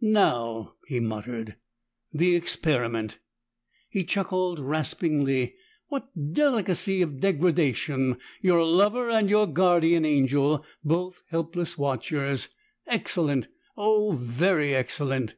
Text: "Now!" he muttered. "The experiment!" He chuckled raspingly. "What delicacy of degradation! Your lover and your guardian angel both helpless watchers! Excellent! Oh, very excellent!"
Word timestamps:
"Now!" 0.00 0.76
he 0.86 0.98
muttered. 0.98 1.56
"The 2.10 2.34
experiment!" 2.36 3.18
He 3.90 4.02
chuckled 4.02 4.58
raspingly. 4.58 5.56
"What 5.88 6.08
delicacy 6.32 7.02
of 7.02 7.20
degradation! 7.20 8.16
Your 8.40 8.64
lover 8.64 9.10
and 9.10 9.28
your 9.28 9.46
guardian 9.46 10.06
angel 10.06 10.64
both 10.82 11.22
helpless 11.28 11.76
watchers! 11.76 12.48
Excellent! 12.86 13.48
Oh, 13.76 14.12
very 14.12 14.74
excellent!" 14.74 15.34